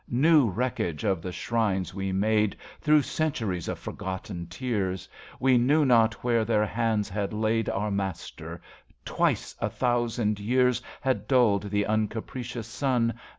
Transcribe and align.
2 0.05 0.05
PRELUDE 0.13 0.21
New 0.23 0.49
wreckage 0.49 1.03
of 1.03 1.21
the 1.21 1.31
shrines 1.31 1.93
we 1.93 2.11
made 2.11 2.55
Thro' 2.81 3.01
centuries 3.01 3.67
of 3.67 3.77
forgotten 3.77 4.47
tears.... 4.47 5.07
We 5.39 5.59
knew 5.59 5.85
not 5.85 6.23
where 6.23 6.43
their 6.43 6.65
hands 6.65 7.07
had 7.07 7.33
laid 7.33 7.69
Our 7.69 7.91
Master. 7.91 8.61
Twice 9.05 9.55
a 9.59 9.69
thousand 9.69 10.39
years 10.39 10.81
Had 11.01 11.27
dulled 11.27 11.69
the 11.69 11.85
uncapricious 11.85 12.65
sun. 12.67 13.13